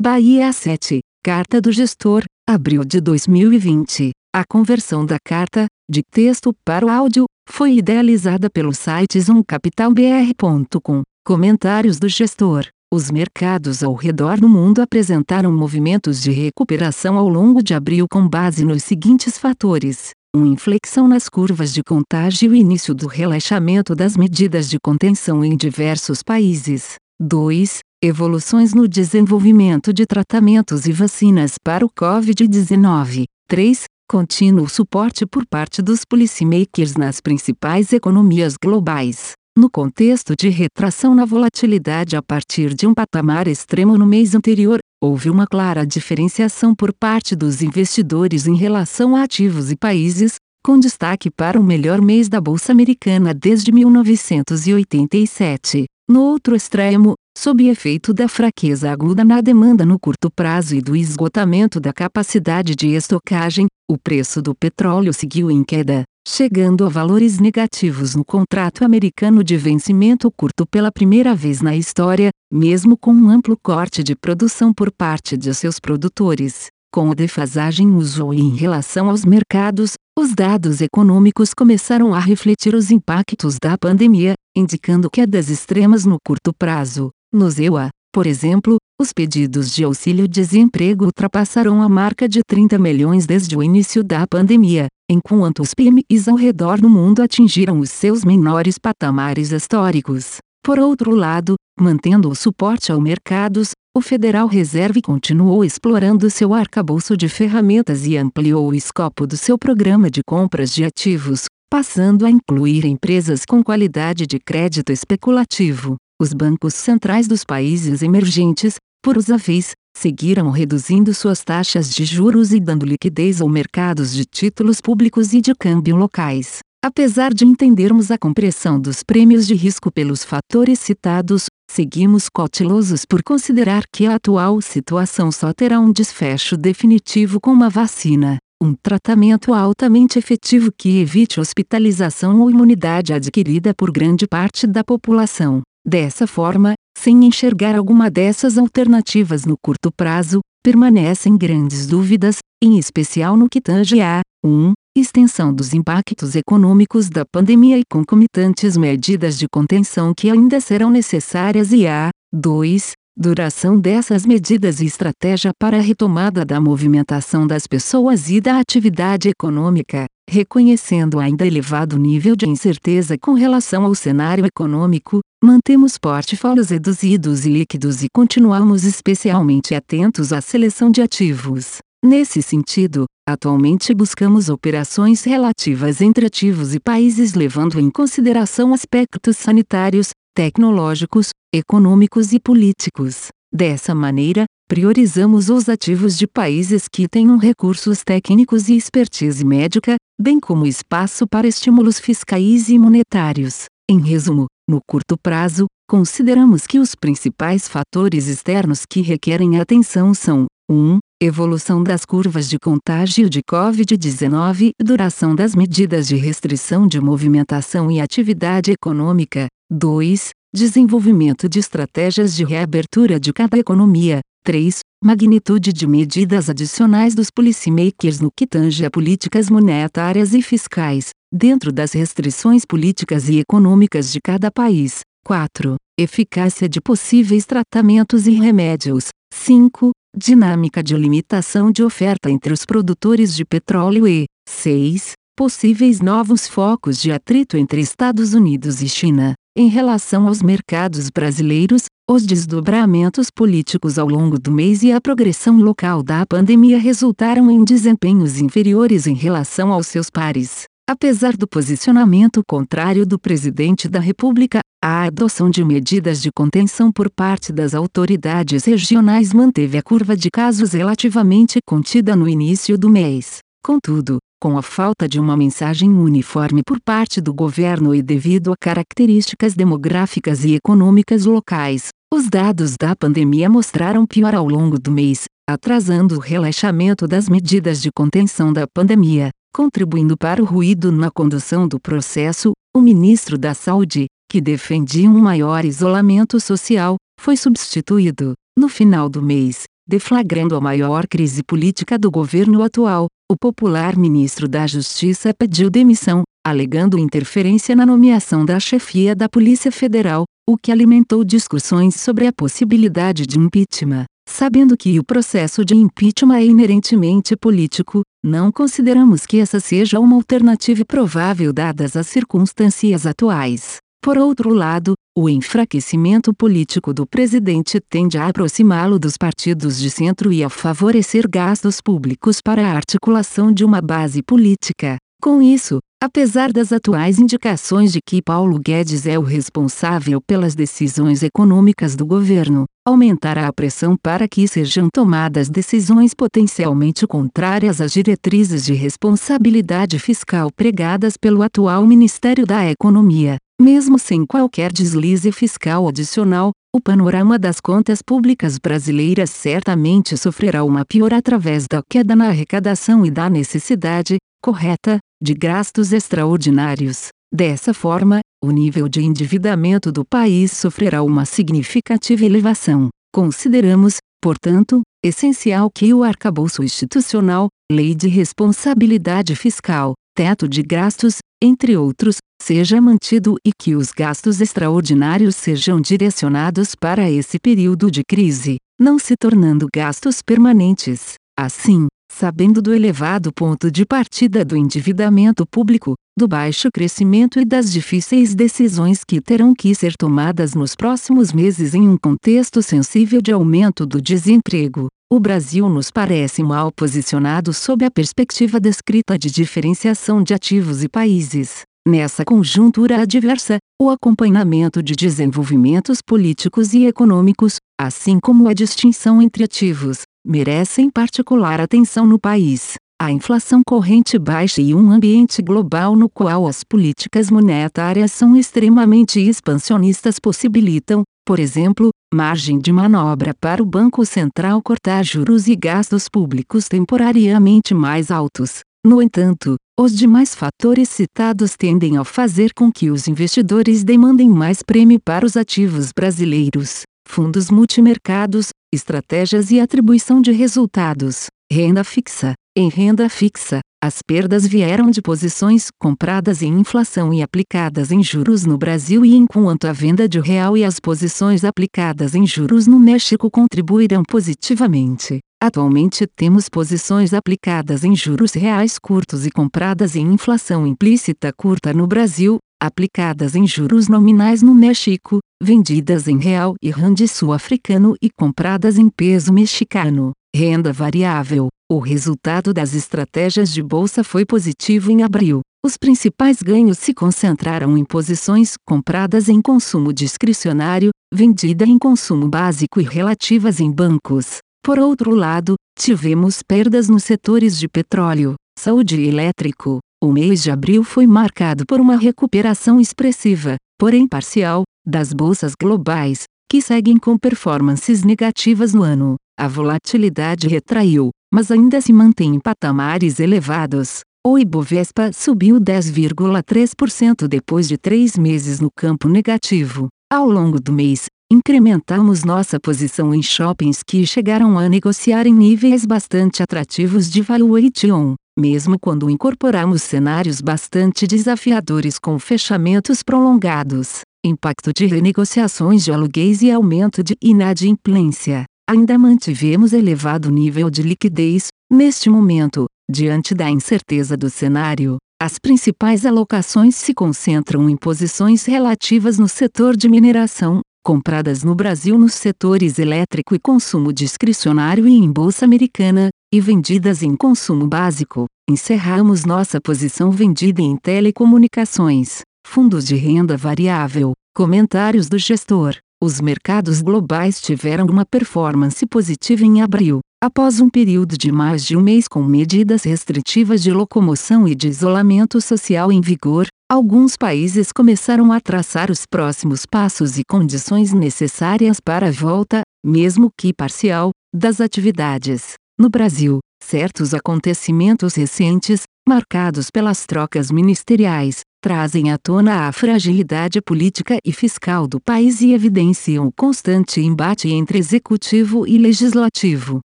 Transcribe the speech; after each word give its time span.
Bahia 0.00 0.52
7, 0.52 1.00
Carta 1.24 1.60
do 1.60 1.72
Gestor, 1.72 2.22
abril 2.48 2.84
de 2.84 3.00
2020. 3.00 4.12
A 4.32 4.44
conversão 4.48 5.04
da 5.04 5.16
carta, 5.18 5.66
de 5.90 6.02
texto 6.08 6.54
para 6.64 6.86
o 6.86 6.88
áudio, 6.88 7.24
foi 7.50 7.78
idealizada 7.78 8.48
pelo 8.48 8.72
site 8.72 9.20
zoomcapitalbr.com. 9.20 11.02
Comentários 11.26 11.98
do 11.98 12.08
gestor. 12.08 12.68
Os 12.94 13.10
mercados 13.10 13.82
ao 13.82 13.92
redor 13.92 14.38
do 14.38 14.48
mundo 14.48 14.80
apresentaram 14.80 15.50
movimentos 15.50 16.22
de 16.22 16.30
recuperação 16.30 17.18
ao 17.18 17.28
longo 17.28 17.60
de 17.60 17.74
abril 17.74 18.06
com 18.08 18.28
base 18.28 18.64
nos 18.64 18.84
seguintes 18.84 19.36
fatores: 19.36 20.10
uma 20.32 20.46
inflexão 20.46 21.08
nas 21.08 21.28
curvas 21.28 21.74
de 21.74 21.82
contágio 21.82 22.54
e 22.54 22.60
início 22.60 22.94
do 22.94 23.08
relaxamento 23.08 23.96
das 23.96 24.16
medidas 24.16 24.70
de 24.70 24.78
contenção 24.78 25.44
em 25.44 25.56
diversos 25.56 26.22
países. 26.22 26.94
2. 27.20 27.80
Evoluções 28.00 28.74
no 28.74 28.86
desenvolvimento 28.86 29.92
de 29.92 30.06
tratamentos 30.06 30.86
e 30.86 30.92
vacinas 30.92 31.56
para 31.58 31.84
o 31.84 31.90
Covid-19. 31.90 33.24
3. 33.48 33.84
Contínuo 34.08 34.68
suporte 34.68 35.26
por 35.26 35.44
parte 35.44 35.82
dos 35.82 36.04
policymakers 36.04 36.94
nas 36.94 37.20
principais 37.20 37.92
economias 37.92 38.54
globais. 38.56 39.32
No 39.58 39.68
contexto 39.68 40.36
de 40.36 40.48
retração 40.48 41.12
na 41.12 41.24
volatilidade 41.24 42.14
a 42.14 42.22
partir 42.22 42.72
de 42.72 42.86
um 42.86 42.94
patamar 42.94 43.48
extremo 43.48 43.98
no 43.98 44.06
mês 44.06 44.32
anterior, 44.32 44.78
houve 45.02 45.28
uma 45.28 45.44
clara 45.44 45.84
diferenciação 45.84 46.76
por 46.76 46.94
parte 46.94 47.34
dos 47.34 47.62
investidores 47.62 48.46
em 48.46 48.54
relação 48.54 49.16
a 49.16 49.24
ativos 49.24 49.72
e 49.72 49.76
países, 49.76 50.36
com 50.64 50.78
destaque 50.78 51.32
para 51.32 51.58
o 51.58 51.64
melhor 51.64 52.00
mês 52.00 52.28
da 52.28 52.40
Bolsa 52.40 52.70
Americana 52.70 53.34
desde 53.34 53.72
1987. 53.72 55.86
No 56.08 56.22
outro 56.22 56.54
extremo, 56.54 57.14
sob 57.38 57.68
efeito 57.68 58.12
da 58.12 58.26
fraqueza 58.26 58.90
aguda 58.90 59.24
na 59.24 59.40
demanda 59.40 59.86
no 59.86 59.96
curto 59.96 60.28
prazo 60.28 60.74
e 60.74 60.80
do 60.80 60.96
esgotamento 60.96 61.78
da 61.78 61.92
capacidade 61.92 62.74
de 62.74 62.88
estocagem, 62.88 63.68
o 63.88 63.96
preço 63.96 64.42
do 64.42 64.56
petróleo 64.56 65.12
seguiu 65.12 65.48
em 65.48 65.62
queda, 65.62 66.02
chegando 66.26 66.84
a 66.84 66.88
valores 66.88 67.38
negativos 67.38 68.16
no 68.16 68.24
contrato 68.24 68.84
americano 68.84 69.44
de 69.44 69.56
vencimento 69.56 70.32
curto 70.36 70.66
pela 70.66 70.90
primeira 70.90 71.32
vez 71.32 71.62
na 71.62 71.76
história, 71.76 72.30
mesmo 72.52 72.98
com 72.98 73.12
um 73.12 73.30
amplo 73.30 73.56
corte 73.62 74.02
de 74.02 74.16
produção 74.16 74.74
por 74.74 74.90
parte 74.90 75.36
de 75.36 75.54
seus 75.54 75.78
produtores. 75.78 76.66
Com 76.92 77.12
a 77.12 77.14
defasagem 77.14 77.94
usual 77.94 78.34
em 78.34 78.56
relação 78.56 79.08
aos 79.08 79.24
mercados, 79.24 79.92
os 80.18 80.34
dados 80.34 80.80
econômicos 80.80 81.54
começaram 81.54 82.12
a 82.12 82.18
refletir 82.18 82.74
os 82.74 82.90
impactos 82.90 83.58
da 83.62 83.78
pandemia, 83.78 84.34
indicando 84.56 85.08
quedas 85.08 85.48
extremas 85.48 86.04
no 86.04 86.16
curto 86.26 86.52
prazo. 86.52 87.12
No 87.32 87.48
EUA, 87.50 87.90
por 88.10 88.26
exemplo, 88.26 88.78
os 88.98 89.12
pedidos 89.12 89.74
de 89.74 89.84
auxílio-desemprego 89.84 91.04
ultrapassaram 91.04 91.82
a 91.82 91.88
marca 91.88 92.26
de 92.26 92.40
30 92.42 92.78
milhões 92.78 93.26
desde 93.26 93.54
o 93.54 93.62
início 93.62 94.02
da 94.02 94.26
pandemia, 94.26 94.86
enquanto 95.10 95.60
os 95.60 95.74
PMIs 95.74 96.26
ao 96.26 96.36
redor 96.36 96.80
do 96.80 96.88
mundo 96.88 97.20
atingiram 97.20 97.80
os 97.80 97.90
seus 97.90 98.24
menores 98.24 98.78
patamares 98.78 99.52
históricos. 99.52 100.38
Por 100.64 100.78
outro 100.78 101.14
lado, 101.14 101.56
mantendo 101.78 102.30
o 102.30 102.34
suporte 102.34 102.90
ao 102.90 102.98
mercados, 102.98 103.72
o 103.94 104.00
Federal 104.00 104.46
Reserve 104.46 105.02
continuou 105.02 105.62
explorando 105.62 106.30
seu 106.30 106.54
arcabouço 106.54 107.14
de 107.14 107.28
ferramentas 107.28 108.06
e 108.06 108.16
ampliou 108.16 108.68
o 108.68 108.74
escopo 108.74 109.26
do 109.26 109.36
seu 109.36 109.58
programa 109.58 110.10
de 110.10 110.22
compras 110.26 110.72
de 110.72 110.82
ativos, 110.82 111.44
passando 111.70 112.24
a 112.24 112.30
incluir 112.30 112.86
empresas 112.86 113.44
com 113.44 113.62
qualidade 113.62 114.26
de 114.26 114.38
crédito 114.38 114.90
especulativo. 114.90 115.96
Os 116.20 116.32
bancos 116.32 116.74
centrais 116.74 117.28
dos 117.28 117.44
países 117.44 118.02
emergentes, 118.02 118.74
por 119.00 119.22
sua 119.22 119.36
vez, 119.36 119.70
seguiram 119.96 120.50
reduzindo 120.50 121.14
suas 121.14 121.44
taxas 121.44 121.94
de 121.94 122.04
juros 122.04 122.52
e 122.52 122.58
dando 122.58 122.84
liquidez 122.84 123.40
aos 123.40 123.48
mercados 123.48 124.12
de 124.12 124.24
títulos 124.24 124.80
públicos 124.80 125.32
e 125.32 125.40
de 125.40 125.54
câmbio 125.54 125.94
locais. 125.94 126.58
Apesar 126.84 127.32
de 127.32 127.44
entendermos 127.44 128.10
a 128.10 128.18
compressão 128.18 128.80
dos 128.80 129.04
prêmios 129.04 129.46
de 129.46 129.54
risco 129.54 129.92
pelos 129.92 130.24
fatores 130.24 130.80
citados, 130.80 131.46
seguimos 131.70 132.28
cautelosos 132.28 133.04
por 133.04 133.22
considerar 133.22 133.84
que 133.92 134.04
a 134.04 134.16
atual 134.16 134.60
situação 134.60 135.30
só 135.30 135.52
terá 135.52 135.78
um 135.78 135.92
desfecho 135.92 136.56
definitivo 136.56 137.40
com 137.40 137.52
uma 137.52 137.70
vacina, 137.70 138.38
um 138.60 138.74
tratamento 138.74 139.54
altamente 139.54 140.18
efetivo 140.18 140.72
que 140.76 140.98
evite 141.00 141.38
hospitalização 141.38 142.40
ou 142.40 142.50
imunidade 142.50 143.12
adquirida 143.12 143.72
por 143.72 143.92
grande 143.92 144.26
parte 144.26 144.66
da 144.66 144.82
população. 144.82 145.62
Dessa 145.88 146.26
forma, 146.26 146.74
sem 146.98 147.24
enxergar 147.24 147.74
alguma 147.74 148.10
dessas 148.10 148.58
alternativas 148.58 149.46
no 149.46 149.56
curto 149.56 149.90
prazo, 149.90 150.40
permanecem 150.62 151.34
grandes 151.34 151.86
dúvidas, 151.86 152.40
em 152.62 152.78
especial 152.78 153.38
no 153.38 153.48
que 153.48 153.58
tange 153.58 153.98
a 154.02 154.20
1 154.44 154.74
extensão 154.94 155.50
dos 155.50 155.72
impactos 155.72 156.36
econômicos 156.36 157.08
da 157.08 157.24
pandemia 157.24 157.78
e 157.78 157.84
concomitantes 157.90 158.76
medidas 158.76 159.38
de 159.38 159.46
contenção 159.48 160.12
que 160.14 160.28
ainda 160.28 160.60
serão 160.60 160.90
necessárias 160.90 161.72
e 161.72 161.86
a 161.86 162.10
2. 162.34 162.92
Duração 163.20 163.76
dessas 163.76 164.24
medidas 164.24 164.80
e 164.80 164.86
estratégia 164.86 165.50
para 165.58 165.78
a 165.78 165.80
retomada 165.80 166.44
da 166.44 166.60
movimentação 166.60 167.48
das 167.48 167.66
pessoas 167.66 168.30
e 168.30 168.40
da 168.40 168.60
atividade 168.60 169.28
econômica, 169.28 170.06
reconhecendo 170.30 171.18
ainda 171.18 171.44
elevado 171.44 171.98
nível 171.98 172.36
de 172.36 172.48
incerteza 172.48 173.18
com 173.18 173.32
relação 173.32 173.84
ao 173.84 173.92
cenário 173.92 174.46
econômico, 174.46 175.18
mantemos 175.42 175.98
portfólios 175.98 176.70
reduzidos 176.70 177.44
e 177.44 177.48
líquidos 177.48 178.04
e 178.04 178.06
continuamos 178.14 178.84
especialmente 178.84 179.74
atentos 179.74 180.32
à 180.32 180.40
seleção 180.40 180.88
de 180.88 181.02
ativos. 181.02 181.78
Nesse 182.04 182.40
sentido, 182.40 183.04
atualmente 183.28 183.92
buscamos 183.92 184.48
operações 184.48 185.24
relativas 185.24 186.00
entre 186.00 186.26
ativos 186.26 186.72
e 186.72 186.78
países 186.78 187.34
levando 187.34 187.80
em 187.80 187.90
consideração 187.90 188.72
aspectos 188.72 189.36
sanitários, 189.36 190.10
tecnológicos, 190.38 191.30
econômicos 191.52 192.32
e 192.32 192.38
políticos. 192.38 193.26
Dessa 193.52 193.92
maneira, 193.92 194.44
priorizamos 194.68 195.50
os 195.50 195.68
ativos 195.68 196.16
de 196.16 196.28
países 196.28 196.84
que 196.86 197.08
tenham 197.08 197.36
recursos 197.38 198.04
técnicos 198.04 198.68
e 198.68 198.76
expertise 198.76 199.44
médica, 199.44 199.96
bem 200.16 200.38
como 200.38 200.64
espaço 200.64 201.26
para 201.26 201.48
estímulos 201.48 201.98
fiscais 201.98 202.68
e 202.68 202.78
monetários. 202.78 203.64
Em 203.90 203.98
resumo, 203.98 204.46
no 204.70 204.78
curto 204.88 205.16
prazo, 205.20 205.66
consideramos 205.90 206.68
que 206.68 206.78
os 206.78 206.94
principais 206.94 207.66
fatores 207.66 208.28
externos 208.28 208.84
que 208.88 209.00
requerem 209.00 209.58
atenção 209.58 210.14
são 210.14 210.46
1. 210.70 210.98
Evolução 211.20 211.82
das 211.82 212.04
curvas 212.04 212.48
de 212.48 212.60
contágio 212.60 213.28
de 213.28 213.40
Covid-19, 213.42 214.70
duração 214.80 215.34
das 215.34 215.56
medidas 215.56 216.06
de 216.06 216.14
restrição 216.14 216.86
de 216.86 217.00
movimentação 217.00 217.90
e 217.90 218.00
atividade 218.00 218.70
econômica. 218.70 219.48
2. 219.70 220.30
Desenvolvimento 220.54 221.46
de 221.46 221.58
estratégias 221.58 222.34
de 222.34 222.42
reabertura 222.42 223.20
de 223.20 223.34
cada 223.34 223.58
economia. 223.58 224.20
3. 224.42 224.78
Magnitude 225.04 225.74
de 225.74 225.86
medidas 225.86 226.48
adicionais 226.48 227.14
dos 227.14 227.30
policymakers 227.30 228.18
no 228.18 228.30
que 228.34 228.46
tange 228.46 228.86
a 228.86 228.90
políticas 228.90 229.50
monetárias 229.50 230.32
e 230.32 230.40
fiscais, 230.40 231.10
dentro 231.30 231.70
das 231.70 231.92
restrições 231.92 232.64
políticas 232.64 233.28
e 233.28 233.40
econômicas 233.40 234.10
de 234.10 234.20
cada 234.24 234.50
país. 234.50 235.00
4. 235.26 235.76
Eficácia 235.98 236.66
de 236.66 236.80
possíveis 236.80 237.44
tratamentos 237.44 238.26
e 238.26 238.32
remédios. 238.32 239.08
5 239.34 239.90
dinâmica 240.16 240.82
de 240.82 240.96
limitação 240.96 241.70
de 241.70 241.84
oferta 241.84 242.30
entre 242.30 242.54
os 242.54 242.64
produtores 242.64 243.36
de 243.36 243.44
petróleo 243.44 244.08
e 244.08 244.24
6. 244.48 245.12
Possíveis 245.36 246.00
novos 246.00 246.48
focos 246.48 246.98
de 246.98 247.12
atrito 247.12 247.56
entre 247.56 247.82
Estados 247.82 248.32
Unidos 248.32 248.82
e 248.82 248.88
China. 248.88 249.34
Em 249.60 249.66
relação 249.66 250.28
aos 250.28 250.40
mercados 250.40 251.10
brasileiros, 251.10 251.86
os 252.08 252.24
desdobramentos 252.24 253.28
políticos 253.28 253.98
ao 253.98 254.06
longo 254.06 254.38
do 254.38 254.52
mês 254.52 254.84
e 254.84 254.92
a 254.92 255.00
progressão 255.00 255.58
local 255.58 256.00
da 256.00 256.24
pandemia 256.24 256.78
resultaram 256.78 257.50
em 257.50 257.64
desempenhos 257.64 258.40
inferiores 258.40 259.08
em 259.08 259.14
relação 259.14 259.72
aos 259.72 259.88
seus 259.88 260.10
pares. 260.10 260.62
Apesar 260.88 261.36
do 261.36 261.48
posicionamento 261.48 262.40
contrário 262.46 263.04
do 263.04 263.18
presidente 263.18 263.88
da 263.88 263.98
República, 263.98 264.60
a 264.80 265.06
adoção 265.06 265.50
de 265.50 265.64
medidas 265.64 266.22
de 266.22 266.30
contenção 266.30 266.92
por 266.92 267.10
parte 267.10 267.52
das 267.52 267.74
autoridades 267.74 268.64
regionais 268.64 269.32
manteve 269.32 269.76
a 269.76 269.82
curva 269.82 270.16
de 270.16 270.30
casos 270.30 270.72
relativamente 270.72 271.58
contida 271.66 272.14
no 272.14 272.28
início 272.28 272.78
do 272.78 272.88
mês. 272.88 273.38
Contudo, 273.60 274.18
com 274.40 274.56
a 274.56 274.62
falta 274.62 275.08
de 275.08 275.18
uma 275.18 275.36
mensagem 275.36 275.90
uniforme 275.90 276.62
por 276.62 276.80
parte 276.80 277.20
do 277.20 277.34
governo 277.34 277.94
e 277.94 278.00
devido 278.00 278.52
a 278.52 278.56
características 278.56 279.54
demográficas 279.54 280.44
e 280.44 280.54
econômicas 280.54 281.24
locais, 281.24 281.88
os 282.12 282.28
dados 282.28 282.76
da 282.78 282.94
pandemia 282.94 283.50
mostraram 283.50 284.06
pior 284.06 284.34
ao 284.34 284.46
longo 284.46 284.78
do 284.78 284.92
mês, 284.92 285.24
atrasando 285.48 286.16
o 286.16 286.20
relaxamento 286.20 287.06
das 287.08 287.28
medidas 287.28 287.82
de 287.82 287.90
contenção 287.90 288.52
da 288.52 288.66
pandemia. 288.66 289.30
Contribuindo 289.52 290.16
para 290.16 290.42
o 290.42 290.44
ruído 290.44 290.92
na 290.92 291.10
condução 291.10 291.66
do 291.66 291.80
processo, 291.80 292.52
o 292.76 292.80
ministro 292.80 293.36
da 293.36 293.54
Saúde, 293.54 294.06
que 294.30 294.40
defendia 294.40 295.10
um 295.10 295.18
maior 295.18 295.64
isolamento 295.64 296.38
social, 296.38 296.96
foi 297.18 297.36
substituído, 297.36 298.34
no 298.56 298.68
final 298.68 299.08
do 299.08 299.22
mês, 299.22 299.64
deflagrando 299.88 300.54
a 300.54 300.60
maior 300.60 301.06
crise 301.08 301.42
política 301.42 301.98
do 301.98 302.10
governo 302.10 302.62
atual, 302.62 303.06
o 303.32 303.36
popular 303.36 303.96
ministro 303.96 304.46
da 304.46 304.66
Justiça 304.66 305.32
pediu 305.32 305.70
demissão, 305.70 306.24
alegando 306.46 306.98
interferência 306.98 307.74
na 307.74 307.86
nomeação 307.86 308.44
da 308.44 308.60
chefia 308.60 309.16
da 309.16 309.30
Polícia 309.30 309.72
Federal, 309.72 310.24
o 310.46 310.58
que 310.58 310.70
alimentou 310.70 311.24
discussões 311.24 311.94
sobre 311.94 312.26
a 312.26 312.32
possibilidade 312.32 313.26
de 313.26 313.38
impeachment. 313.38 314.04
Sabendo 314.28 314.76
que 314.76 315.00
o 315.00 315.04
processo 315.04 315.64
de 315.64 315.74
impeachment 315.74 316.36
é 316.36 316.44
inerentemente 316.44 317.34
político, 317.34 318.02
não 318.22 318.52
consideramos 318.52 319.24
que 319.24 319.38
essa 319.38 319.58
seja 319.58 319.98
uma 319.98 320.16
alternativa 320.16 320.84
provável 320.84 321.50
dadas 321.50 321.96
as 321.96 322.06
circunstâncias 322.08 323.06
atuais. 323.06 323.78
Por 324.02 324.16
outro 324.16 324.52
lado, 324.52 324.92
o 325.20 325.28
enfraquecimento 325.28 326.32
político 326.32 326.94
do 326.94 327.04
presidente 327.04 327.80
tende 327.80 328.16
a 328.16 328.28
aproximá-lo 328.28 329.00
dos 329.00 329.16
partidos 329.16 329.76
de 329.76 329.90
centro 329.90 330.32
e 330.32 330.44
a 330.44 330.48
favorecer 330.48 331.28
gastos 331.28 331.80
públicos 331.80 332.40
para 332.40 332.64
a 332.64 332.72
articulação 332.72 333.52
de 333.52 333.64
uma 333.64 333.80
base 333.82 334.22
política. 334.22 334.96
Com 335.20 335.42
isso, 335.42 335.80
apesar 336.00 336.52
das 336.52 336.72
atuais 336.72 337.18
indicações 337.18 337.90
de 337.90 337.98
que 338.00 338.22
Paulo 338.22 338.60
Guedes 338.60 339.08
é 339.08 339.18
o 339.18 339.22
responsável 339.22 340.20
pelas 340.24 340.54
decisões 340.54 341.24
econômicas 341.24 341.96
do 341.96 342.06
governo, 342.06 342.64
aumentará 342.86 343.48
a 343.48 343.52
pressão 343.52 343.96
para 344.00 344.28
que 344.28 344.46
sejam 344.46 344.86
tomadas 344.94 345.50
decisões 345.50 346.14
potencialmente 346.14 347.08
contrárias 347.08 347.80
às 347.80 347.90
diretrizes 347.90 348.64
de 348.64 348.72
responsabilidade 348.72 349.98
fiscal 349.98 350.48
pregadas 350.54 351.16
pelo 351.16 351.42
atual 351.42 351.84
Ministério 351.84 352.46
da 352.46 352.70
Economia. 352.70 353.36
Mesmo 353.60 353.98
sem 353.98 354.24
qualquer 354.24 354.72
deslize 354.72 355.32
fiscal 355.32 355.88
adicional, 355.88 356.52
o 356.72 356.80
panorama 356.80 357.36
das 357.36 357.60
contas 357.60 358.00
públicas 358.00 358.56
brasileiras 358.56 359.30
certamente 359.30 360.16
sofrerá 360.16 360.62
uma 360.62 360.84
pior 360.84 361.12
através 361.12 361.66
da 361.66 361.82
queda 361.82 362.14
na 362.14 362.28
arrecadação 362.28 363.04
e 363.04 363.10
da 363.10 363.28
necessidade, 363.28 364.16
correta, 364.40 365.00
de 365.20 365.34
gastos 365.34 365.92
extraordinários. 365.92 367.08
Dessa 367.34 367.74
forma, 367.74 368.20
o 368.42 368.52
nível 368.52 368.88
de 368.88 369.02
endividamento 369.02 369.90
do 369.90 370.04
país 370.04 370.52
sofrerá 370.52 371.02
uma 371.02 371.24
significativa 371.24 372.24
elevação. 372.24 372.88
Consideramos, 373.12 373.96
portanto, 374.22 374.82
essencial 375.04 375.68
que 375.68 375.92
o 375.92 376.04
arcabouço 376.04 376.62
institucional, 376.62 377.48
lei 377.70 377.92
de 377.92 378.06
responsabilidade 378.06 379.34
fiscal, 379.34 379.94
teto 380.14 380.48
de 380.48 380.62
gastos, 380.62 381.18
entre 381.42 381.76
outros, 381.76 382.16
seja 382.42 382.80
mantido 382.80 383.36
e 383.44 383.50
que 383.56 383.76
os 383.76 383.92
gastos 383.92 384.40
extraordinários 384.40 385.36
sejam 385.36 385.80
direcionados 385.80 386.74
para 386.74 387.10
esse 387.10 387.38
período 387.38 387.90
de 387.90 388.02
crise, 388.02 388.56
não 388.78 388.98
se 388.98 389.14
tornando 389.16 389.68
gastos 389.72 390.20
permanentes. 390.20 391.14
Assim, 391.38 391.86
sabendo 392.10 392.60
do 392.60 392.74
elevado 392.74 393.32
ponto 393.32 393.70
de 393.70 393.86
partida 393.86 394.44
do 394.44 394.56
endividamento 394.56 395.46
público, 395.46 395.94
do 396.18 396.26
baixo 396.26 396.68
crescimento 396.74 397.38
e 397.38 397.44
das 397.44 397.72
difíceis 397.72 398.34
decisões 398.34 399.04
que 399.06 399.20
terão 399.20 399.54
que 399.54 399.72
ser 399.74 399.94
tomadas 399.96 400.54
nos 400.54 400.74
próximos 400.74 401.32
meses 401.32 401.74
em 401.74 401.88
um 401.88 401.96
contexto 401.96 402.60
sensível 402.60 403.22
de 403.22 403.30
aumento 403.30 403.86
do 403.86 404.02
desemprego, 404.02 404.88
o 405.10 405.18
Brasil 405.18 405.68
nos 405.70 405.90
parece 405.90 406.42
mal 406.42 406.70
posicionado 406.70 407.54
sob 407.54 407.82
a 407.82 407.90
perspectiva 407.90 408.60
descrita 408.60 409.18
de 409.18 409.30
diferenciação 409.30 410.22
de 410.22 410.34
ativos 410.34 410.84
e 410.84 410.88
países. 410.88 411.62
Nessa 411.86 412.26
conjuntura 412.26 413.00
adversa, 413.00 413.56
o 413.80 413.88
acompanhamento 413.88 414.82
de 414.82 414.94
desenvolvimentos 414.94 416.02
políticos 416.06 416.74
e 416.74 416.84
econômicos, 416.84 417.56
assim 417.80 418.20
como 418.20 418.46
a 418.48 418.52
distinção 418.52 419.22
entre 419.22 419.44
ativos, 419.44 420.02
merecem 420.26 420.90
particular 420.90 421.58
atenção 421.58 422.06
no 422.06 422.18
país. 422.18 422.74
A 423.00 423.10
inflação 423.10 423.62
corrente 423.66 424.18
baixa 424.18 424.60
e 424.60 424.74
um 424.74 424.90
ambiente 424.90 425.40
global 425.40 425.96
no 425.96 426.10
qual 426.10 426.46
as 426.46 426.62
políticas 426.62 427.30
monetárias 427.30 428.12
são 428.12 428.36
extremamente 428.36 429.18
expansionistas 429.20 430.18
possibilitam, 430.18 431.02
por 431.24 431.38
exemplo, 431.38 431.88
margem 432.12 432.58
de 432.58 432.72
manobra 432.72 433.34
para 433.38 433.62
o 433.62 433.66
Banco 433.66 434.04
Central 434.06 434.62
cortar 434.62 435.04
juros 435.04 435.46
e 435.46 435.54
gastos 435.54 436.08
públicos 436.08 436.66
temporariamente 436.66 437.74
mais 437.74 438.10
altos. 438.10 438.60
No 438.84 439.02
entanto, 439.02 439.56
os 439.78 439.96
demais 439.96 440.34
fatores 440.34 440.88
citados 440.88 441.54
tendem 441.56 441.98
a 441.98 442.04
fazer 442.04 442.52
com 442.54 442.72
que 442.72 442.90
os 442.90 443.06
investidores 443.08 443.84
demandem 443.84 444.30
mais 444.30 444.62
prêmio 444.62 444.98
para 444.98 445.26
os 445.26 445.36
ativos 445.36 445.92
brasileiros, 445.92 446.82
fundos 447.06 447.50
multimercados, 447.50 448.48
estratégias 448.72 449.50
e 449.50 449.60
atribuição 449.60 450.22
de 450.22 450.32
resultados. 450.32 451.26
Renda 451.52 451.84
fixa. 451.84 452.32
Em 452.60 452.68
renda 452.68 453.08
fixa, 453.08 453.60
as 453.80 454.02
perdas 454.02 454.44
vieram 454.44 454.90
de 454.90 455.00
posições 455.00 455.68
compradas 455.80 456.42
em 456.42 456.58
inflação 456.58 457.14
e 457.14 457.22
aplicadas 457.22 457.92
em 457.92 458.02
juros 458.02 458.44
no 458.44 458.58
Brasil 458.58 459.04
e 459.04 459.14
enquanto 459.14 459.66
a 459.66 459.72
venda 459.72 460.08
de 460.08 460.18
real 460.18 460.56
e 460.56 460.64
as 460.64 460.80
posições 460.80 461.44
aplicadas 461.44 462.16
em 462.16 462.26
juros 462.26 462.66
no 462.66 462.80
México 462.80 463.30
contribuirão 463.30 464.02
positivamente. 464.02 465.20
Atualmente 465.40 466.04
temos 466.04 466.48
posições 466.48 467.14
aplicadas 467.14 467.84
em 467.84 467.94
juros 467.94 468.32
reais 468.32 468.76
curtos 468.76 469.24
e 469.24 469.30
compradas 469.30 469.94
em 469.94 470.12
inflação 470.12 470.66
implícita 470.66 471.32
curta 471.32 471.72
no 471.72 471.86
Brasil, 471.86 472.38
aplicadas 472.60 473.36
em 473.36 473.46
juros 473.46 473.86
nominais 473.86 474.42
no 474.42 474.52
México, 474.52 475.20
vendidas 475.40 476.08
em 476.08 476.18
real 476.18 476.56
e 476.60 476.70
rand 476.70 477.06
sul-africano 477.06 477.94
e 478.02 478.10
compradas 478.10 478.78
em 478.78 478.88
peso 478.88 479.32
mexicano. 479.32 480.10
Renda 480.34 480.72
variável. 480.72 481.48
O 481.70 481.78
resultado 481.78 482.52
das 482.52 482.74
estratégias 482.74 483.52
de 483.52 483.62
bolsa 483.62 484.04
foi 484.04 484.24
positivo 484.24 484.90
em 484.90 485.02
abril. 485.02 485.40
Os 485.64 485.76
principais 485.76 486.40
ganhos 486.40 486.78
se 486.78 486.94
concentraram 486.94 487.76
em 487.76 487.84
posições 487.84 488.54
compradas 488.66 489.28
em 489.28 489.42
consumo 489.42 489.92
discricionário, 489.92 490.90
vendida 491.12 491.64
em 491.64 491.78
consumo 491.78 492.28
básico 492.28 492.80
e 492.80 492.84
relativas 492.84 493.58
em 493.58 493.70
bancos. 493.70 494.38
Por 494.64 494.78
outro 494.78 495.14
lado, 495.14 495.56
tivemos 495.78 496.42
perdas 496.42 496.88
nos 496.88 497.04
setores 497.04 497.58
de 497.58 497.68
petróleo, 497.68 498.34
saúde 498.58 499.00
e 499.00 499.08
elétrico. 499.08 499.78
O 500.02 500.12
mês 500.12 500.42
de 500.42 500.50
abril 500.50 500.84
foi 500.84 501.06
marcado 501.06 501.64
por 501.66 501.80
uma 501.80 501.96
recuperação 501.96 502.78
expressiva, 502.78 503.56
porém 503.78 504.06
parcial, 504.06 504.62
das 504.86 505.12
bolsas 505.12 505.54
globais, 505.60 506.24
que 506.48 506.62
seguem 506.62 506.96
com 506.96 507.18
performances 507.18 508.02
negativas 508.02 508.72
no 508.72 508.82
ano. 508.82 509.16
A 509.38 509.46
volatilidade 509.46 510.48
retraiu, 510.48 511.10
mas 511.32 511.50
ainda 511.50 511.80
se 511.80 511.92
mantém 511.92 512.34
em 512.34 512.40
patamares 512.40 513.20
elevados. 513.20 514.00
O 514.26 514.38
Ibovespa 514.38 515.12
subiu 515.12 515.60
10,3% 515.60 517.28
depois 517.28 517.68
de 517.68 517.76
três 517.76 518.16
meses 518.16 518.60
no 518.60 518.68
campo 518.74 519.08
negativo. 519.08 519.88
Ao 520.10 520.28
longo 520.28 520.60
do 520.60 520.72
mês, 520.72 521.06
Incrementamos 521.30 522.24
nossa 522.24 522.58
posição 522.58 523.14
em 523.14 523.22
shoppings 523.22 523.82
que 523.86 524.06
chegaram 524.06 524.58
a 524.58 524.66
negociar 524.66 525.26
em 525.26 525.34
níveis 525.34 525.84
bastante 525.84 526.42
atrativos 526.42 527.10
de 527.10 527.20
valuation, 527.20 528.14
mesmo 528.38 528.78
quando 528.78 529.10
incorporamos 529.10 529.82
cenários 529.82 530.40
bastante 530.40 531.06
desafiadores 531.06 531.98
com 531.98 532.18
fechamentos 532.18 533.02
prolongados, 533.02 534.00
impacto 534.24 534.72
de 534.72 534.86
renegociações 534.86 535.84
de 535.84 535.92
aluguéis 535.92 536.42
e 536.42 536.50
aumento 536.50 537.02
de 537.02 537.16
inadimplência. 537.22 538.44
Ainda 538.68 538.98
mantivemos 538.98 539.72
elevado 539.72 540.30
nível 540.30 540.68
de 540.68 540.82
liquidez, 540.82 541.48
neste 541.72 542.10
momento, 542.10 542.66
diante 542.90 543.34
da 543.34 543.48
incerteza 543.48 544.16
do 544.16 544.28
cenário. 544.28 544.96
As 545.20 545.38
principais 545.38 546.04
alocações 546.04 546.76
se 546.76 546.94
concentram 546.94 547.68
em 547.68 547.76
posições 547.76 548.44
relativas 548.44 549.18
no 549.18 549.28
setor 549.28 549.76
de 549.76 549.88
mineração, 549.88 550.60
compradas 550.84 551.42
no 551.42 551.54
Brasil 551.54 551.98
nos 551.98 552.14
setores 552.14 552.78
elétrico 552.78 553.34
e 553.34 553.38
consumo 553.38 553.92
discricionário 553.92 554.86
e 554.86 554.94
em 554.96 555.10
bolsa 555.10 555.44
americana, 555.44 556.08
e 556.32 556.40
vendidas 556.40 557.02
em 557.02 557.16
consumo 557.16 557.66
básico. 557.66 558.26
Encerramos 558.48 559.24
nossa 559.24 559.60
posição 559.60 560.10
vendida 560.10 560.62
em 560.62 560.76
telecomunicações, 560.76 562.20
fundos 562.48 562.86
de 562.86 562.96
renda 562.96 563.36
variável. 563.36 564.12
Comentários 564.34 565.08
do 565.08 565.18
gestor: 565.18 565.76
Os 566.02 566.20
mercados 566.20 566.80
globais 566.80 567.40
tiveram 567.40 567.86
uma 567.86 568.06
performance 568.06 568.84
positiva 568.86 569.44
em 569.44 569.60
abril, 569.60 570.00
após 570.22 570.58
um 570.58 570.70
período 570.70 571.18
de 571.18 571.30
mais 571.30 571.62
de 571.62 571.76
um 571.76 571.82
mês 571.82 572.08
com 572.08 572.24
medidas 572.24 572.84
restritivas 572.84 573.62
de 573.62 573.70
locomoção 573.70 574.48
e 574.48 574.54
de 574.54 574.68
isolamento 574.68 575.40
social 575.40 575.92
em 575.92 576.00
vigor, 576.00 576.46
Alguns 576.70 577.16
países 577.16 577.72
começaram 577.72 578.30
a 578.30 578.38
traçar 578.42 578.90
os 578.90 579.06
próximos 579.06 579.64
passos 579.64 580.18
e 580.18 580.22
condições 580.22 580.92
necessárias 580.92 581.80
para 581.80 582.08
a 582.08 582.10
volta, 582.10 582.60
mesmo 582.84 583.30
que 583.40 583.54
parcial, 583.54 584.10
das 584.34 584.60
atividades. 584.60 585.54
No 585.78 585.88
Brasil, 585.88 586.40
certos 586.62 587.14
acontecimentos 587.14 588.16
recentes, 588.16 588.82
marcados 589.08 589.70
pelas 589.70 590.04
trocas 590.04 590.50
ministeriais, 590.50 591.40
trazem 591.60 592.10
à 592.10 592.18
tona 592.18 592.68
a 592.68 592.72
fragilidade 592.72 593.60
política 593.60 594.18
e 594.24 594.32
fiscal 594.32 594.86
do 594.86 595.00
país 595.00 595.40
e 595.40 595.52
evidenciam 595.52 596.26
o 596.26 596.32
constante 596.32 597.00
embate 597.00 597.48
entre 597.48 597.78
executivo 597.78 598.66
e 598.66 598.78
legislativo. 598.78 599.80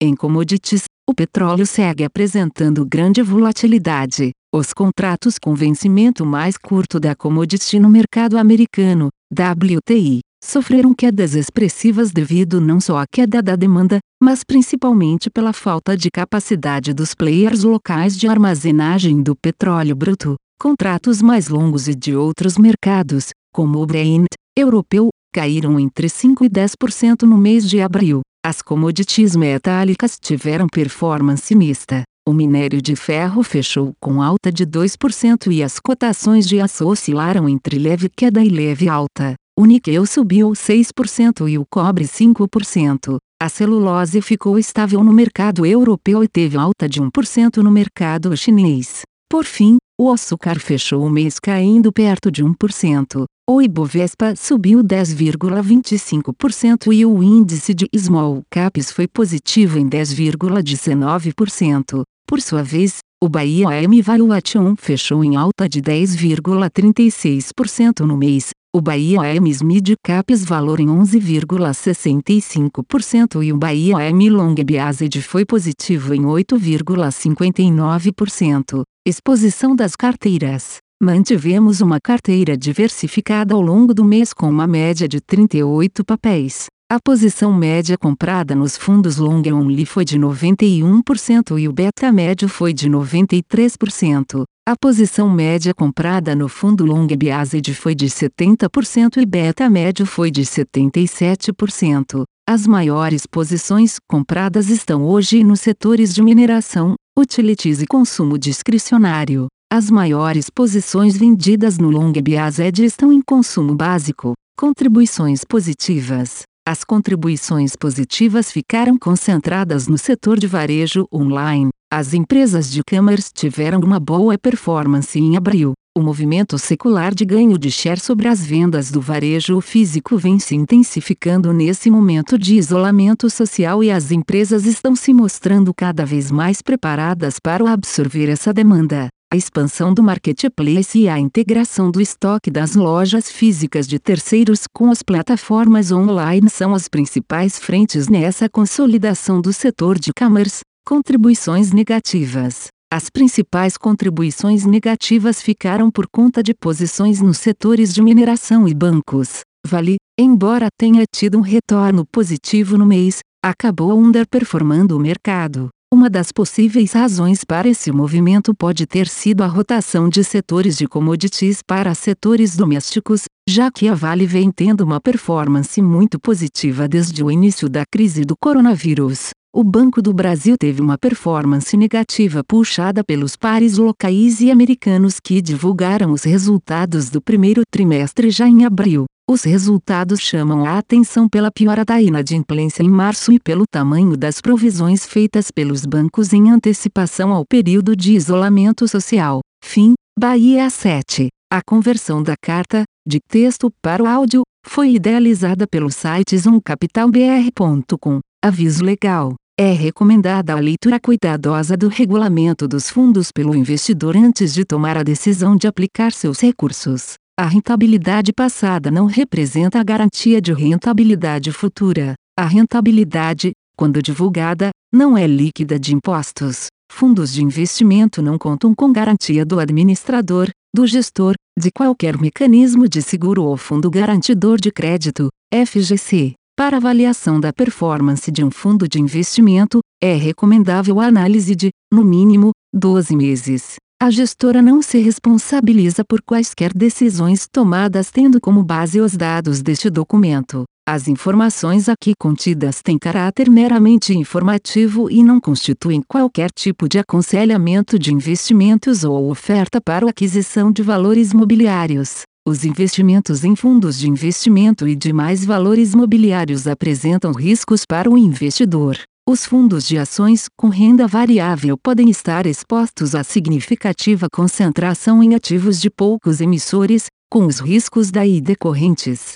Em 0.00 0.14
commodities, 0.14 0.84
o 1.08 1.14
petróleo 1.14 1.66
segue 1.66 2.04
apresentando 2.04 2.84
grande 2.84 3.22
volatilidade. 3.22 4.30
Os 4.54 4.72
contratos 4.72 5.38
com 5.38 5.54
vencimento 5.54 6.26
mais 6.26 6.56
curto 6.58 7.00
da 7.00 7.14
commodity 7.14 7.78
no 7.78 7.88
mercado 7.88 8.36
americano, 8.36 9.08
WTI, 9.32 10.20
sofreram 10.42 10.94
quedas 10.94 11.34
expressivas 11.34 12.12
devido 12.12 12.60
não 12.60 12.80
só 12.80 12.98
à 12.98 13.04
queda 13.10 13.42
da 13.42 13.56
demanda, 13.56 13.98
mas 14.22 14.44
principalmente 14.44 15.30
pela 15.30 15.52
falta 15.52 15.96
de 15.96 16.10
capacidade 16.10 16.92
dos 16.92 17.14
players 17.14 17.62
locais 17.62 18.16
de 18.16 18.28
armazenagem 18.28 19.22
do 19.22 19.34
petróleo 19.34 19.96
bruto. 19.96 20.36
Contratos 20.58 21.20
mais 21.20 21.48
longos 21.48 21.86
e 21.86 21.94
de 21.94 22.16
outros 22.16 22.56
mercados, 22.56 23.28
como 23.52 23.78
o 23.78 23.86
Brent 23.86 24.26
europeu, 24.56 25.10
caíram 25.30 25.78
entre 25.78 26.08
5 26.08 26.46
e 26.46 26.48
10% 26.48 27.22
no 27.22 27.36
mês 27.36 27.68
de 27.68 27.82
abril. 27.82 28.22
As 28.44 28.62
commodities 28.62 29.36
metálicas 29.36 30.18
tiveram 30.18 30.66
performance 30.66 31.54
mista. 31.54 32.04
O 32.26 32.32
minério 32.32 32.80
de 32.80 32.96
ferro 32.96 33.42
fechou 33.42 33.92
com 34.00 34.22
alta 34.22 34.50
de 34.50 34.66
2% 34.66 35.52
e 35.52 35.62
as 35.62 35.78
cotações 35.78 36.48
de 36.48 36.58
aço 36.58 36.88
oscilaram 36.88 37.46
entre 37.48 37.78
leve 37.78 38.08
queda 38.08 38.42
e 38.42 38.48
leve 38.48 38.88
alta. 38.88 39.34
O 39.58 39.66
níquel 39.66 40.06
subiu 40.06 40.50
6% 40.50 41.50
e 41.50 41.58
o 41.58 41.66
cobre 41.70 42.04
5%. 42.04 43.18
A 43.40 43.48
celulose 43.50 44.22
ficou 44.22 44.58
estável 44.58 45.04
no 45.04 45.12
mercado 45.12 45.66
europeu 45.66 46.24
e 46.24 46.28
teve 46.28 46.56
alta 46.56 46.88
de 46.88 47.00
1% 47.00 47.58
no 47.58 47.70
mercado 47.70 48.34
chinês. 48.36 49.02
Por 49.28 49.44
fim, 49.44 49.76
o 49.98 50.10
açúcar 50.10 50.60
fechou 50.60 51.02
o 51.04 51.10
mês 51.10 51.38
caindo 51.38 51.90
perto 51.90 52.30
de 52.30 52.44
1%. 52.44 53.24
O 53.48 53.62
Ibovespa 53.62 54.36
subiu 54.36 54.84
10,25% 54.84 56.92
e 56.92 57.06
o 57.06 57.22
índice 57.22 57.72
de 57.72 57.88
small 57.96 58.42
caps 58.50 58.90
foi 58.90 59.08
positivo 59.08 59.78
em 59.78 59.88
10,19%. 59.88 62.02
Por 62.26 62.40
sua 62.40 62.62
vez, 62.62 62.98
o 63.22 63.28
Bahia 63.28 63.68
AM 63.68 64.02
Valuation 64.02 64.74
fechou 64.76 65.22
em 65.24 65.36
alta 65.36 65.68
de 65.68 65.80
10,36% 65.80 68.00
no 68.00 68.16
mês, 68.16 68.50
o 68.76 68.80
Bahia 68.82 69.22
AM 69.22 69.50
Mid 69.64 69.94
Caps 70.04 70.44
valor 70.44 70.80
em 70.80 70.88
11,65% 70.88 73.42
e 73.42 73.50
o 73.50 73.56
Bahia 73.56 73.96
AM 73.96 74.28
Long 74.28 74.54
Biased 74.54 75.22
foi 75.22 75.46
positivo 75.46 76.12
em 76.12 76.24
8,59%. 76.24 78.82
Exposição 79.06 79.74
das 79.74 79.96
carteiras. 79.96 80.76
Mantivemos 81.02 81.80
uma 81.80 81.98
carteira 81.98 82.54
diversificada 82.54 83.54
ao 83.54 83.62
longo 83.62 83.94
do 83.94 84.04
mês 84.04 84.34
com 84.34 84.50
uma 84.50 84.66
média 84.66 85.08
de 85.08 85.22
38 85.22 86.04
papéis. 86.04 86.66
A 86.88 87.00
posição 87.00 87.52
média 87.52 87.98
comprada 87.98 88.54
nos 88.54 88.76
fundos 88.76 89.16
long 89.16 89.42
only 89.52 89.84
foi 89.84 90.04
de 90.04 90.16
91% 90.16 91.58
e 91.58 91.66
o 91.66 91.72
beta 91.72 92.12
médio 92.12 92.48
foi 92.48 92.72
de 92.72 92.88
93%. 92.88 94.44
A 94.64 94.76
posição 94.80 95.28
média 95.28 95.74
comprada 95.74 96.36
no 96.36 96.48
fundo 96.48 96.86
Long 96.86 97.08
Biased 97.08 97.74
foi 97.74 97.92
de 97.92 98.06
70% 98.06 99.16
e 99.16 99.26
beta 99.26 99.68
médio 99.68 100.06
foi 100.06 100.30
de 100.30 100.42
77%. 100.42 102.22
As 102.48 102.68
maiores 102.68 103.26
posições 103.26 103.96
compradas 104.08 104.70
estão 104.70 105.04
hoje 105.04 105.42
nos 105.42 105.58
setores 105.60 106.14
de 106.14 106.22
mineração, 106.22 106.94
utilities 107.18 107.82
e 107.82 107.86
consumo 107.88 108.38
discricionário. 108.38 109.48
As 109.72 109.90
maiores 109.90 110.48
posições 110.48 111.16
vendidas 111.16 111.78
no 111.78 111.90
Long 111.90 112.12
Biased 112.12 112.84
estão 112.84 113.12
em 113.12 113.20
consumo 113.20 113.74
básico. 113.74 114.34
Contribuições 114.56 115.42
positivas. 115.42 116.44
As 116.68 116.82
contribuições 116.82 117.76
positivas 117.76 118.50
ficaram 118.50 118.98
concentradas 118.98 119.86
no 119.86 119.96
setor 119.96 120.36
de 120.36 120.48
varejo 120.48 121.06
online, 121.14 121.70
as 121.88 122.12
empresas 122.12 122.68
de 122.68 122.80
e-commerce 122.80 123.30
tiveram 123.32 123.78
uma 123.78 124.00
boa 124.00 124.36
performance 124.36 125.16
em 125.16 125.36
abril. 125.36 125.74
O 125.96 126.02
movimento 126.02 126.58
secular 126.58 127.14
de 127.14 127.24
ganho 127.24 127.56
de 127.56 127.70
share 127.70 128.00
sobre 128.00 128.26
as 128.26 128.44
vendas 128.44 128.90
do 128.90 129.00
varejo 129.00 129.60
físico 129.60 130.18
vem 130.18 130.40
se 130.40 130.56
intensificando 130.56 131.52
nesse 131.52 131.88
momento 131.88 132.36
de 132.36 132.56
isolamento 132.56 133.30
social 133.30 133.84
e 133.84 133.92
as 133.92 134.10
empresas 134.10 134.66
estão 134.66 134.96
se 134.96 135.14
mostrando 135.14 135.72
cada 135.72 136.04
vez 136.04 136.32
mais 136.32 136.60
preparadas 136.60 137.38
para 137.38 137.70
absorver 137.72 138.28
essa 138.28 138.52
demanda. 138.52 139.06
A 139.36 139.38
expansão 139.38 139.92
do 139.92 140.02
marketplace 140.02 140.98
e 140.98 141.10
a 141.10 141.18
integração 141.18 141.90
do 141.90 142.00
estoque 142.00 142.50
das 142.50 142.74
lojas 142.74 143.30
físicas 143.30 143.86
de 143.86 143.98
terceiros 143.98 144.62
com 144.72 144.90
as 144.90 145.02
plataformas 145.02 145.92
online 145.92 146.48
são 146.48 146.74
as 146.74 146.88
principais 146.88 147.58
frentes 147.58 148.08
nessa 148.08 148.48
consolidação 148.48 149.38
do 149.38 149.52
setor 149.52 149.98
de 149.98 150.08
e-commerce. 150.08 150.60
Contribuições 150.86 151.70
negativas. 151.70 152.68
As 152.90 153.10
principais 153.10 153.76
contribuições 153.76 154.64
negativas 154.64 155.42
ficaram 155.42 155.90
por 155.90 156.06
conta 156.10 156.42
de 156.42 156.54
posições 156.54 157.20
nos 157.20 157.36
setores 157.36 157.92
de 157.92 158.00
mineração 158.00 158.66
e 158.66 158.72
bancos. 158.72 159.40
Vale, 159.66 159.96
embora 160.18 160.68
tenha 160.80 161.04
tido 161.14 161.36
um 161.36 161.42
retorno 161.42 162.06
positivo 162.10 162.78
no 162.78 162.86
mês, 162.86 163.18
acabou 163.44 163.98
underperformando 163.98 164.96
o 164.96 164.98
mercado. 164.98 165.68
Uma 165.92 166.10
das 166.10 166.32
possíveis 166.32 166.92
razões 166.92 167.44
para 167.44 167.68
esse 167.68 167.92
movimento 167.92 168.54
pode 168.54 168.86
ter 168.86 169.08
sido 169.08 169.42
a 169.42 169.46
rotação 169.46 170.08
de 170.08 170.22
setores 170.24 170.76
de 170.76 170.86
commodities 170.86 171.62
para 171.62 171.94
setores 171.94 172.56
domésticos, 172.56 173.24
já 173.48 173.70
que 173.70 173.88
a 173.88 173.94
Vale 173.94 174.26
vem 174.26 174.50
tendo 174.50 174.82
uma 174.82 175.00
performance 175.00 175.80
muito 175.80 176.18
positiva 176.18 176.88
desde 176.88 177.22
o 177.22 177.30
início 177.30 177.68
da 177.68 177.84
crise 177.86 178.24
do 178.24 178.34
coronavírus 178.36 179.30
o 179.56 179.64
Banco 179.64 180.02
do 180.02 180.12
Brasil 180.12 180.54
teve 180.58 180.82
uma 180.82 180.98
performance 180.98 181.74
negativa 181.78 182.44
puxada 182.44 183.02
pelos 183.02 183.36
pares 183.36 183.78
locais 183.78 184.42
e 184.42 184.50
americanos 184.50 185.18
que 185.18 185.40
divulgaram 185.40 186.12
os 186.12 186.24
resultados 186.24 187.08
do 187.08 187.22
primeiro 187.22 187.62
trimestre 187.70 188.28
já 188.28 188.46
em 188.46 188.66
abril. 188.66 189.06
Os 189.28 189.42
resultados 189.42 190.20
chamam 190.20 190.64
a 190.64 190.78
atenção 190.78 191.28
pela 191.28 191.50
piora 191.50 191.84
da 191.84 192.00
inadimplência 192.00 192.84
em 192.84 192.88
março 192.88 193.32
e 193.32 193.40
pelo 193.40 193.64
tamanho 193.66 194.16
das 194.16 194.40
provisões 194.40 195.04
feitas 195.04 195.50
pelos 195.50 195.84
bancos 195.84 196.32
em 196.32 196.48
antecipação 196.48 197.32
ao 197.32 197.44
período 197.44 197.96
de 197.96 198.12
isolamento 198.12 198.86
social. 198.86 199.40
Fim, 199.64 199.94
Bahia 200.16 200.70
7. 200.70 201.26
A 201.52 201.60
conversão 201.60 202.22
da 202.22 202.34
carta, 202.40 202.84
de 203.04 203.18
texto 203.28 203.68
para 203.82 204.00
o 204.00 204.06
áudio, 204.06 204.42
foi 204.64 204.94
idealizada 204.94 205.66
pelo 205.66 205.90
site 205.90 206.38
zoomcapitalbr.com. 206.38 208.20
Aviso 208.44 208.84
legal. 208.84 209.34
É 209.58 209.72
recomendada 209.72 210.52
a 210.52 210.60
leitura 210.60 211.00
cuidadosa 211.00 211.76
do 211.76 211.88
regulamento 211.88 212.68
dos 212.68 212.88
fundos 212.88 213.32
pelo 213.32 213.56
investidor 213.56 214.16
antes 214.16 214.54
de 214.54 214.64
tomar 214.64 214.96
a 214.96 215.02
decisão 215.02 215.56
de 215.56 215.66
aplicar 215.66 216.12
seus 216.12 216.38
recursos. 216.40 217.14
A 217.38 217.44
rentabilidade 217.44 218.32
passada 218.32 218.90
não 218.90 219.04
representa 219.04 219.78
a 219.78 219.84
garantia 219.84 220.40
de 220.40 220.54
rentabilidade 220.54 221.52
futura. 221.52 222.14
A 222.34 222.46
rentabilidade, 222.46 223.52
quando 223.76 224.00
divulgada, 224.00 224.70
não 224.90 225.18
é 225.18 225.26
líquida 225.26 225.78
de 225.78 225.94
impostos. 225.94 226.68
Fundos 226.90 227.30
de 227.30 227.44
investimento 227.44 228.22
não 228.22 228.38
contam 228.38 228.74
com 228.74 228.90
garantia 228.90 229.44
do 229.44 229.60
administrador, 229.60 230.48
do 230.74 230.86
gestor, 230.86 231.34
de 231.58 231.70
qualquer 231.70 232.16
mecanismo 232.16 232.88
de 232.88 233.02
seguro 233.02 233.44
ou 233.44 233.58
fundo 233.58 233.90
garantidor 233.90 234.58
de 234.58 234.72
crédito, 234.72 235.28
FGC. 235.52 236.32
Para 236.56 236.78
avaliação 236.78 237.38
da 237.38 237.52
performance 237.52 238.32
de 238.32 238.42
um 238.42 238.50
fundo 238.50 238.88
de 238.88 238.98
investimento, 238.98 239.80
é 240.02 240.14
recomendável 240.14 240.98
a 241.00 241.04
análise 241.04 241.54
de, 241.54 241.68
no 241.92 242.02
mínimo, 242.02 242.52
12 242.72 243.14
meses. 243.14 243.76
A 243.98 244.10
gestora 244.10 244.60
não 244.60 244.82
se 244.82 244.98
responsabiliza 244.98 246.04
por 246.04 246.20
quaisquer 246.20 246.70
decisões 246.72 247.48
tomadas 247.50 248.10
tendo 248.10 248.38
como 248.38 248.62
base 248.62 249.00
os 249.00 249.16
dados 249.16 249.62
deste 249.62 249.88
documento. 249.88 250.64
As 250.86 251.08
informações 251.08 251.88
aqui 251.88 252.12
contidas 252.16 252.82
têm 252.82 252.98
caráter 252.98 253.48
meramente 253.50 254.12
informativo 254.12 255.10
e 255.10 255.22
não 255.22 255.40
constituem 255.40 256.02
qualquer 256.06 256.50
tipo 256.50 256.86
de 256.86 256.98
aconselhamento 256.98 257.98
de 257.98 258.12
investimentos 258.12 259.02
ou 259.02 259.30
oferta 259.30 259.80
para 259.80 260.08
aquisição 260.08 260.70
de 260.70 260.82
valores 260.82 261.32
mobiliários. 261.32 262.20
Os 262.46 262.66
investimentos 262.66 263.44
em 263.44 263.56
fundos 263.56 263.98
de 263.98 264.10
investimento 264.10 264.86
e 264.86 264.94
demais 264.94 265.42
valores 265.42 265.94
mobiliários 265.94 266.66
apresentam 266.66 267.32
riscos 267.32 267.86
para 267.86 268.10
o 268.10 268.18
investidor. 268.18 268.98
Os 269.28 269.44
fundos 269.44 269.84
de 269.88 269.98
ações 269.98 270.48
com 270.56 270.68
renda 270.68 271.04
variável 271.04 271.76
podem 271.76 272.08
estar 272.08 272.46
expostos 272.46 273.12
a 273.12 273.24
significativa 273.24 274.28
concentração 274.32 275.20
em 275.20 275.34
ativos 275.34 275.80
de 275.80 275.90
poucos 275.90 276.40
emissores, 276.40 277.06
com 277.28 277.44
os 277.44 277.58
riscos 277.58 278.12
daí 278.12 278.40
decorrentes. 278.40 279.34